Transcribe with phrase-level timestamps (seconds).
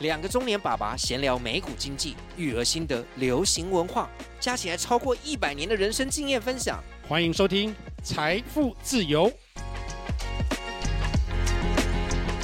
[0.00, 6.80] 两个中年爸爸闲聊美股经济、育儿心得、流行文化，加起来超过一百年的人生经验分享。
[7.08, 7.70] 欢迎收听
[8.04, 9.28] 《财富自由》。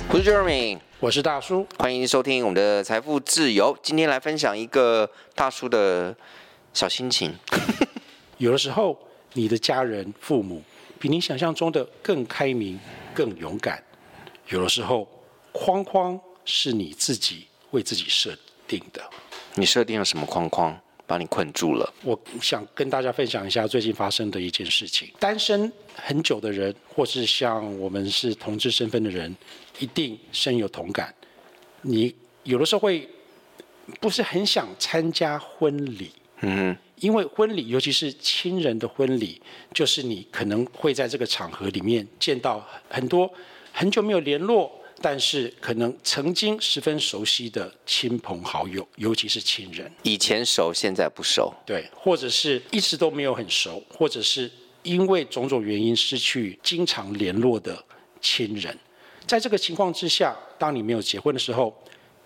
[0.09, 3.73] 我是 Jeremy，我是大叔，欢迎收听我们的《财富自由》。
[3.80, 6.16] 今天来分享一个大叔的
[6.73, 7.32] 小心情。
[8.39, 8.98] 有的时候，
[9.34, 10.61] 你的家人、父母
[10.98, 12.80] 比你想象中的更开明、
[13.14, 13.79] 更勇敢；
[14.48, 15.07] 有的时候，
[15.52, 16.21] 框框。
[16.45, 19.02] 是你自己为自己设定的。
[19.54, 21.93] 你设定了什么框框，把你困住了？
[22.02, 25.08] 我想跟大家分享一下最近发生的一件事情。
[25.18, 29.35] 单身很久的人，或是像我们是同志身份的人，
[29.79, 31.14] 一定深有同感。
[31.82, 33.08] 你有的时候会
[34.00, 39.41] 不是很想参加婚礼，嗯哼，因为婚礼，尤其是亲人的婚礼，
[39.72, 43.33] 就是你可能会在这个场合里面见到很多
[43.72, 44.72] 很久没有联络。
[45.00, 54.50] 但是可能曾经十分熟悉的亲朋好友，尤其是亲人，以前熟，现在不熟，对，或者是一直都没有很熟，或者是
[54.82, 57.84] 因为种种原因失去经常联络的
[58.20, 58.78] 亲人，
[59.27, 61.74] 在这个情况之下，当你没有结婚的时候，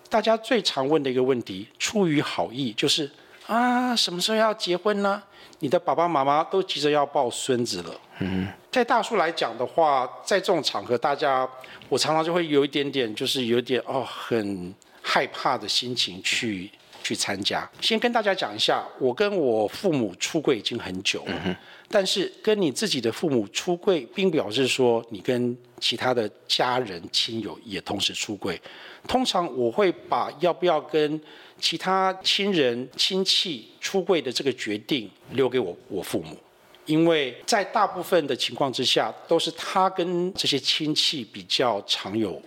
[0.09, 3.09] 大家最常问的一个问题，出于好意，就是
[3.49, 5.23] 啊，什么时候要结婚呢？
[5.57, 7.99] 你的爸爸妈妈都急着要抱孙子了。
[8.19, 11.49] 嗯，在大叔来讲的话，在这种场合，大家
[11.89, 16.69] 我常常就会有一点点，就是有点哦，很害怕的心情去
[17.09, 17.67] 去参加。
[17.81, 21.33] 先跟大家讲一下，我跟我父母出柜已经很久了。
[21.45, 21.55] 嗯
[21.91, 28.61] 但是跟你自己的父母出柜，并表示说你跟其他的家人亲友也同时出柜。
[29.07, 31.19] 通常我会把要不要跟
[31.59, 36.37] 其他亲人亲戚出柜的这个决定留给我我父母，
[36.85, 42.39] 因为在大部分的情况之下，都是他跟这些亲戚比较常有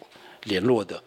[0.45, 1.03] 联络的。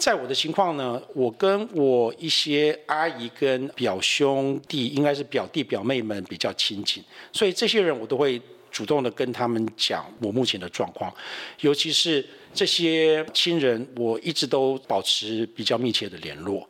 [0.00, 11.12] 在我的情况呢，我跟我一些阿姨跟表兄弟，应该是表弟表妹们比较亲近，所以这些人我都会主动的跟他们讲我目前的状况，
[11.60, 16.66] 尤其是这些亲人，我一直都保持比较密切的联络。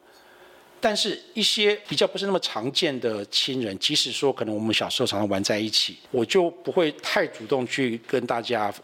[0.81, 8.75] 但是，一些比较不是那么常见的亲人，即使说可能我们小时候常常玩在一起，我就不会太主动去跟大家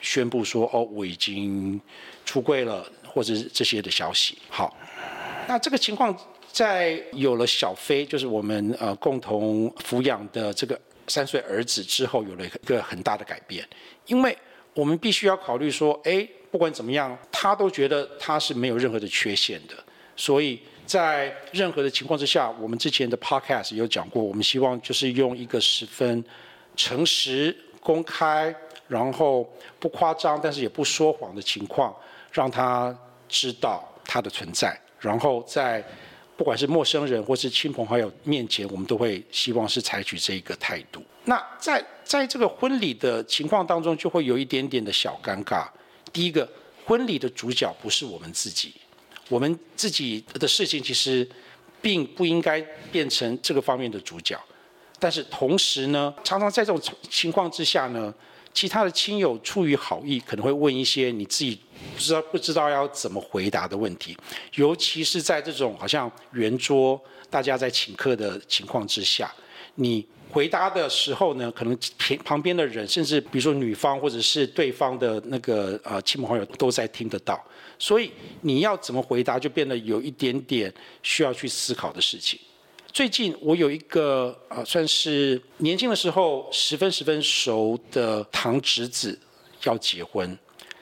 [0.00, 1.80] 宣布说，哦，我已经
[2.24, 2.88] 出柜了。
[3.16, 4.36] 或者是这些的消息。
[4.50, 4.76] 好，
[5.48, 6.14] 那这个情况
[6.52, 10.78] 在有了小飞，就是我们呃共同抚养的这个
[11.08, 13.66] 三岁儿子之后，有了一个很大的改变。
[14.04, 14.36] 因为
[14.74, 19.74] 我们必须要考虑说，哎，不管怎么样，他都觉得他是没有任何的缺陷的。
[20.14, 26.22] 所以在任何的情况之下，我们之前的 podcast 有讲过，我们希望就是用一个十分
[26.76, 28.54] 诚实、公开，
[28.88, 29.50] 然后
[29.80, 31.96] 不夸张，但是也不说谎的情况，
[32.36, 32.96] 让他。
[33.28, 35.84] 知道他的存在，然后在
[36.36, 41.02] 不管是陌生人或是亲朋好友面前，我们都会希望是采取这一个态度。
[41.24, 45.66] 那在在这个婚礼的情况当中，就会有一点点的小尴尬。
[46.12, 46.48] 第一个，
[46.84, 48.72] 婚礼的主角不是我们自己，
[49.28, 51.28] 我们自己的事情其实
[51.82, 52.60] 并不应该
[52.92, 54.38] 变成这个方面的主角。
[55.00, 56.80] 但是同时呢，常常在这种
[57.10, 58.14] 情况之下呢。
[58.56, 61.60] 其他的亲友出于好意，可能会问一些你自己
[61.94, 64.16] 不知道不知道要怎么回答的问题，
[64.54, 69.30] 尤其是在这种好像圆桌大家在请客的情况之下，
[69.74, 77.38] 你回答的时候呢，可能旁旁边的人，甚至比如说女方或者是对方的那个呃亲朋好友都在听得到，
[77.78, 82.40] 所以你要怎么回答就变得有一点点需要去思考的事情。
[82.96, 89.18] 最近我有一个呃，算是年轻的时候十分十分熟的堂侄子
[89.64, 90.34] 要结婚。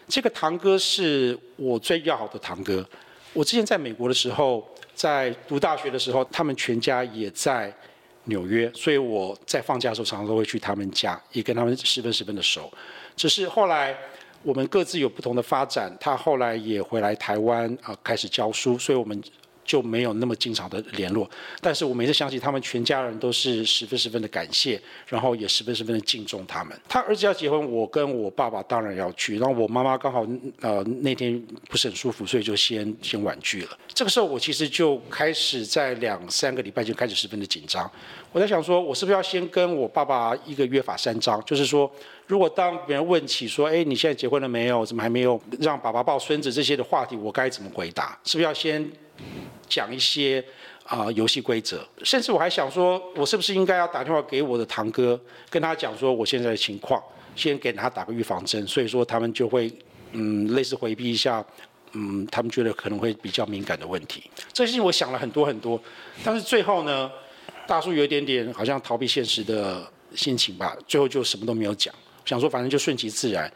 [0.07, 2.89] 这个堂哥是我最要好的堂哥。
[3.33, 4.65] 我之前在美国的时候，
[4.95, 7.77] 在读大学的时候，他们全家也在
[8.27, 12.73] 纽约，所以我在放假的时候常常都会去他们家，也跟他们十分十分的熟。
[13.17, 13.93] 只是后来
[14.45, 19.21] 我们各自有不同的发展，他后来也回来台湾啊，开始教书，所以我们。
[19.65, 21.29] 就没有那么经常的联络，
[21.61, 26.79] 但是我每次想起他们全家人都是十分十分的感谢，然后也十分十分的敬重他们。
[26.89, 30.27] 他儿子要结婚，我跟我爸爸当然要去，然后我妈妈刚好
[30.61, 33.79] 呃那天不是很舒服，所以就先先婉拒了。
[33.93, 37.91] 这个时候我其实就开始在两三个礼拜就开始十分的紧张，
[38.33, 41.91] 我在想说，我是不是要先跟我爸爸一个约法三章，就是说，
[42.27, 44.85] 如果当别人问起说，哎，你现在结婚了没有？
[44.85, 48.19] 怎么还没有让爸爸抱孙子这些的话题，我该怎么回答？
[48.25, 48.91] 是不是要先？
[49.69, 50.45] 讲一些
[50.85, 55.19] 啊、游戏规则，甚至我还想说，我是不是应该要打电话给我的堂哥，
[55.49, 57.03] 跟他讲说我现在的情况，
[57.35, 58.67] 先给他打个预防针。
[58.67, 59.73] 所以说他们就会
[60.13, 61.43] 嗯类似回避一下
[61.93, 64.31] 嗯，他们觉得可能会比较敏感的问题。
[64.53, 65.81] 这些事情我想了很多很多，
[66.23, 67.11] 但是最后呢，
[67.67, 71.95] 大叔有一点点好像逃避现实的心情吧，最后就什么都没有讲，
[72.27, 73.51] 想说反正就顺其自然。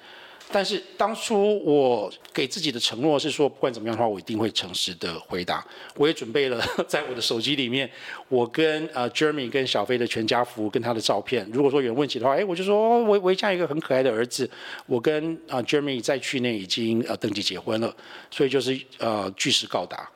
[0.50, 5.62] 但是当初我给自己的承诺是说，不管怎么样的话，我一定会诚实的回答。
[5.94, 7.90] 我也准备了在我的手机里面，
[8.28, 11.46] 我跟呃 Jeremy 跟小飞的全家福跟他的照片。
[11.52, 14.50] 如果说有人问起的话，哎，我就说我我家一个很可爱的儿子，
[14.86, 17.94] 我跟啊、呃、Jeremy 在去年已经呃登记结婚了，
[18.30, 20.08] 所以就是呃据实告答。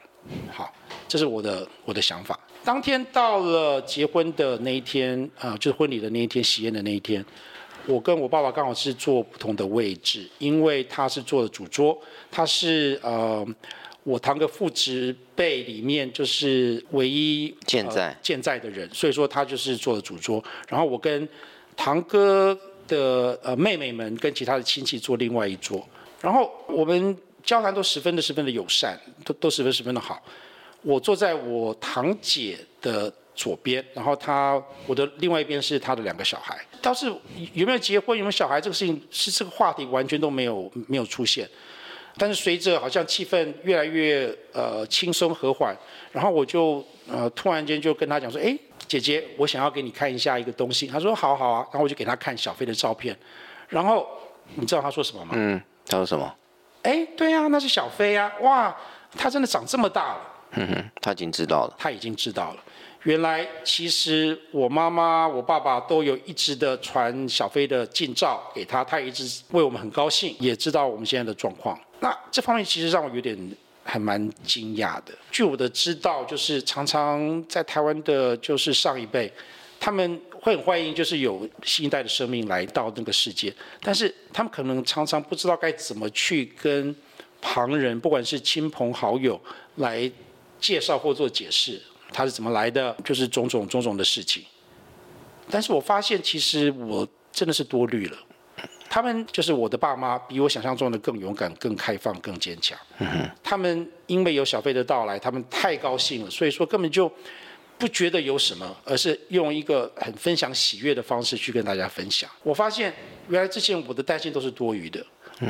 [0.50, 0.72] 好，
[1.06, 2.38] 这是我的我的想法。
[2.64, 7.22] 当天到了结婚的那一天啊、呃，就是婚礼的那一天，喜宴的那一天。
[7.86, 11.98] 我跟我爸爸刚好是坐不同的位置，因为他是坐的主桌，
[12.30, 13.46] 他是呃
[14.04, 20.42] 我堂哥父职辈里面就是唯一健在、呃、健在的人，所以说他就是坐的主桌。
[20.68, 21.28] 然后我跟
[21.76, 22.56] 堂哥
[22.86, 25.86] 的呃妹妹们跟其他的亲戚坐另外一桌，
[26.20, 30.22] 然后我们交谈都十分的十分的友善，都都十分十分的好。
[30.82, 36.58] 我坐在我堂姐的左边，然后他我的另外一边是他的两个小孩。
[36.80, 37.06] 倒是
[37.54, 41.48] 有没有结婚，有没有小孩，这个事情是这个话题完全都没有没有出现。
[42.18, 45.74] 但是随着好像气氛越来越呃轻松和缓，
[46.10, 48.54] 然后我就呃突然间就跟他讲说：“哎，
[48.86, 53.16] 姐姐，我想要给你看一下一个东西。”他说：“好好啊。”然后我就给他看小飞的照片。
[53.68, 54.06] 然后
[54.56, 55.30] 你知道他说什么吗？
[55.34, 56.36] 嗯，他说什么？
[56.82, 58.42] 哎，对呀、啊，那是小飞呀、啊！
[58.42, 58.76] 哇，
[59.16, 60.31] 他真的长这么大了。
[60.52, 61.74] 哼，他已经知道了。
[61.78, 62.62] 他已经知道了。
[63.04, 71.76] 原来其实我妈妈、我爸爸都有一直的传小飞的近照给他，他一直为我们很高兴，也知道我们现在的状况。
[71.98, 73.36] 那这方面其实让我有点
[73.82, 75.12] 还蛮惊讶的。
[75.32, 79.32] 据我的知道，就是常常在台湾的，就是上一辈，
[79.80, 86.94] 他们会很欢迎，就是有新一代的生命来到那个世界，但是他们可能常常不知道该怎么去跟
[87.40, 89.40] 旁人，不管是亲朋好友
[89.76, 90.08] 来
[90.62, 91.82] 介绍或做解释。
[92.14, 92.94] 他是怎么来的？
[93.02, 94.44] 就是种种种种的事情，
[95.50, 98.18] 但是我发现其实我真的是多虑了。
[98.90, 102.78] 他们就是我的爸妈，比我想象中的更勇敢、更开放、更坚强。
[103.42, 107.10] 他们因为有小飞的到来，他们太高兴了，所以说根本就
[107.78, 112.28] 不觉得有什么，而是用一个很分享喜悦的方式去跟大家分享。
[112.42, 112.92] 我发现
[113.30, 115.02] 原来之前我的担心都是多余的，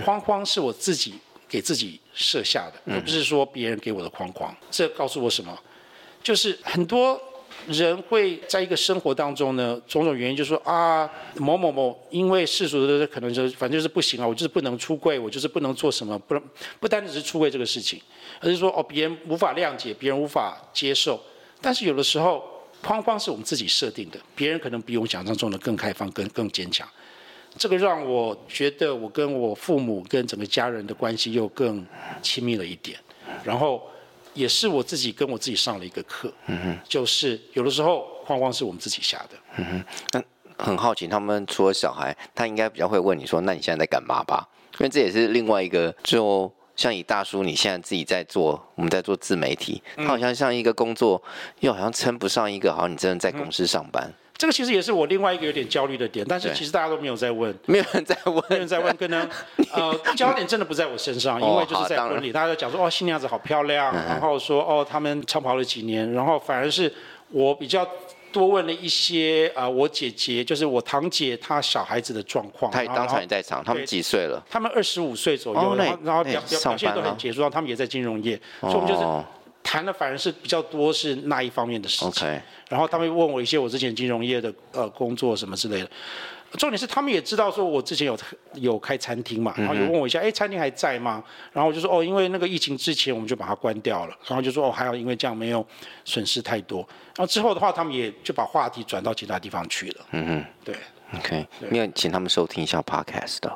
[0.05, 1.15] 框框是我自己
[1.52, 4.56] 给自己设下的，而不是说别人给我的框框。
[4.70, 5.54] 这告诉我什么？
[6.22, 7.20] 就是很多
[7.66, 11.06] 人会在一个生活当中呢，种种原因，就是说啊，
[11.37, 16.43] 某某某，因为世俗的可能就是反正就是不行啊，我就是不能出柜，我就是不能做什么，不能
[16.81, 18.00] 不单只是出柜这个事情，
[18.40, 21.22] 而是说哦，别人无法谅解，别人无法接受。
[21.60, 22.43] 但是有的时候，
[22.81, 26.88] 框框是我们自己设定的，别人可能比我们想象中的更开放、更更坚强。
[27.56, 31.87] 这个让我觉得我跟我父母跟整个家人的关系又更
[32.20, 32.99] 亲密了一点，
[33.44, 33.82] 然后。
[34.34, 39.84] 也是我自己跟我自己上了一个课，嗯哼，就是有的时候框框是我们自己下的，嗯哼。
[40.12, 44.48] 那很好奇，他们除了小孩，他应该比较会问你说：“那你现在在干嘛吧？”
[44.81, 51.22] 因为这也是另外一个，就像以大叔你现在自己在做，我们在做自媒体，他好像像一个工作，
[51.60, 54.10] 又好像称不上一个，好像你真的在公司上班。
[54.43, 59.21] 这个其实也是我另外一个有点焦虑的点，但是其实大家都没有在问，没有人在问，没有人在问，可能
[59.73, 66.93] 呃焦点真的不在我身上，因为就是在婚礼，大家都讲说哦新娘子好漂亮，然后说哦他们长跑了几年，然后反而是
[67.31, 67.87] 我比较
[68.32, 74.44] 多问了一些啊、呃、我姐姐就是我堂姐她小孩子的状况，她也当场也在场，他们几岁了？
[74.51, 79.25] 他们二十五岁左右，哦、然后然后表表表现都很杰出，然后他们也在金融业，所以我们就是。
[79.72, 82.38] 谈的反而是比较多是那一方面的事情，Okay.
[82.69, 85.91] 然后他们问我一些我之前金融业的呃工作什么之类的，
[86.58, 88.19] 重点是他们也知道说我之前有
[88.56, 91.24] 有开餐厅嘛，然后就问我一下，哎、欸，餐厅还在吗？
[91.55, 95.67] 然后我就说哦，因为那个疫情之前我们就把它关掉了，然后就说哦，还好，因为这样没有
[96.05, 96.86] 损失太多。
[97.17, 100.05] 然后之后的话，他们也就把话题转到其他地方去了。
[100.10, 100.76] 嗯哼，对
[101.17, 103.50] ，OK，你有请他们收听一下 Podcast 的。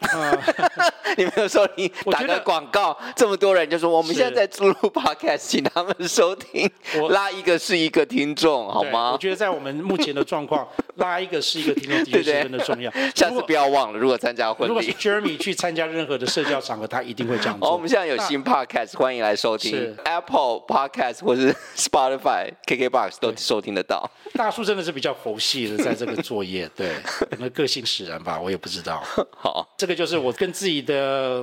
[0.00, 0.38] 呃，
[1.16, 6.70] 你没有说你打个广告，这么多人就说我们现在在录 podcast，请他们收听，
[7.10, 9.12] 拉一个是一个听众，好吗？
[9.12, 10.66] 我觉得在我们目前的状况，
[10.96, 12.90] 拉一个是一个听众，的确是真的重要。
[13.14, 17.68] 下次不要忘了，如果参加婚礼，如果是 Jeremy 去参加任何的社交场合，他一定会这样做。
[17.68, 24.10] 哦，我们现在有新 podcast，欢迎来收听，Apple Podcast 或是 Spotify、KKBox 都收听得到。
[24.34, 29.02] 大叔真的是比较佛系的，在这个作业，对，可能个性使然吧，我也不知道。
[29.36, 31.42] 好，这个就是我跟自己的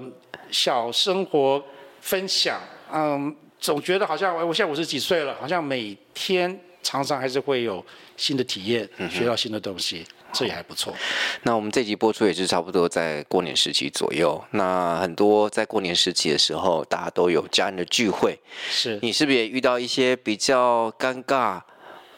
[0.52, 1.64] 小生活
[2.02, 2.62] 分享。
[2.94, 7.84] 嗯，总觉得好像我现在五十几岁了，好像每天常常还是会有
[8.16, 10.94] 新的体验，学到新的东西，嗯、这也还不错。
[11.42, 14.40] 那我们这集播出也是差不多在过年时期左右。
[14.52, 18.40] 那很多在过年时期的时候，大家都有家人的聚会，
[18.70, 21.60] 是你是不是也遇到一些比较尴尬？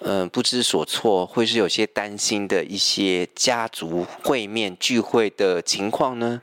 [0.01, 6.41] 嗯，不知所措，或是有些担心的一些家族会面聚会的情况呢？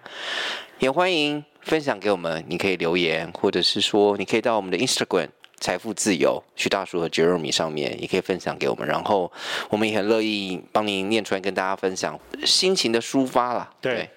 [0.79, 9.33] 也欢迎分享给我们，你可以留言，或者是说，你可以到我们的 Instagram 财富自由徐大叔和 Jeremy 上面，也可以分享给我们，然后
[9.71, 13.71] 我们也很乐意帮您念出来跟大家分享心情的抒发啦。
[13.81, 13.95] 对。
[13.95, 14.11] 对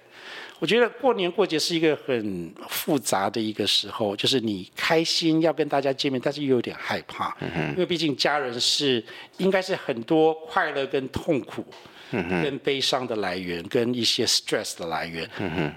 [0.60, 9.04] 我觉得过年过节是一个很复杂的一个时候，就是你开心要跟大家见面，但是又有点害怕，嗯，因为毕竟家人是
[9.38, 11.66] 应该是很多快乐跟痛苦，
[12.12, 15.30] 跟悲伤的来源，跟一些 stress 的来源，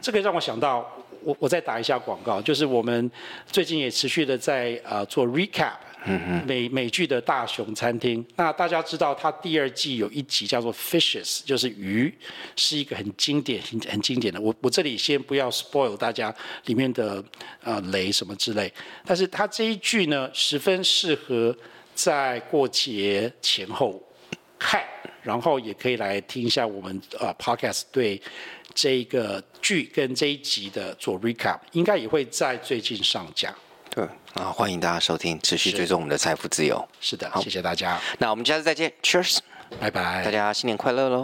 [0.02, 0.84] 这个让我想到，
[1.22, 3.10] 我我再打一下广告，就是我们
[3.46, 5.74] 最近也持续的在呃做 recap。
[6.47, 12.12] 美美剧的大熊餐厅，那大家知道它第二季有一集叫做 Fishes，就是鱼，
[12.56, 14.40] 是一个很经典、很很经典的。
[14.40, 16.35] 我我这里先不要 spoil 大家
[16.66, 17.23] 里面的
[17.62, 18.73] 呃雷什么之类，
[19.04, 21.56] 但是它这一剧呢，十分适合
[21.94, 24.02] 在过节前后
[24.59, 24.82] 看，
[25.23, 28.21] 然后也可以来听一下我们呃 podcast 对
[28.75, 33.54] 这一个剧跟这一集的做 recap，应该也会在最近上架。
[33.94, 36.82] 对啊，欢迎大家收听，持续追踪我们的财富自由。
[36.99, 38.00] 是的，好，谢谢大家。
[38.18, 39.40] 那我们下次再见，Cheers，
[39.78, 41.20] 拜拜，大家新年快乐喽。